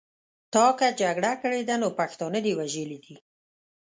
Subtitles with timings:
[0.53, 3.15] تا که جګړه کړې ده نو پښتانه دې وژلي دي.